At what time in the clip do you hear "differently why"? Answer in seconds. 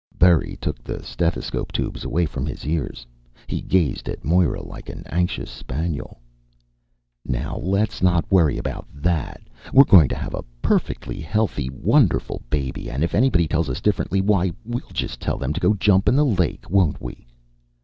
13.79-14.53